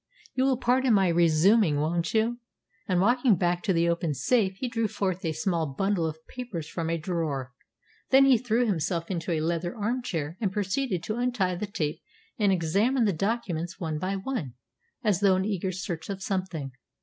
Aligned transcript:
You 0.33 0.45
will 0.45 0.57
pardon 0.57 0.95
my 0.95 1.09
resuming, 1.09 1.79
won't 1.79 2.11
you?" 2.15 2.39
And 2.87 2.99
walking 3.01 3.35
back 3.35 3.61
to 3.61 3.71
the 3.71 3.87
open 3.87 4.15
safe, 4.15 4.55
he 4.57 4.67
drew 4.67 4.87
forth 4.87 5.23
a 5.23 5.31
small 5.31 5.67
bundle 5.67 6.07
of 6.07 6.25
papers 6.25 6.67
from 6.67 6.89
a 6.89 6.97
drawer. 6.97 7.53
Then 8.09 8.25
he 8.25 8.39
threw 8.39 8.65
himself 8.65 9.11
into 9.11 9.29
a 9.31 9.41
leather 9.41 9.77
arm 9.77 10.01
chair, 10.01 10.37
and 10.41 10.51
proceeded 10.51 11.03
to 11.03 11.17
untie 11.17 11.53
the 11.53 11.67
tape 11.67 12.01
and 12.39 12.51
examine 12.51 13.05
the 13.05 13.13
documents 13.13 13.79
one 13.79 13.99
by 13.99 14.15
one, 14.15 14.55
as 15.03 15.19
though 15.19 15.35
in 15.35 15.45
eager 15.45 15.71
search 15.71 16.09
of 16.09 16.23
something. 16.23 16.71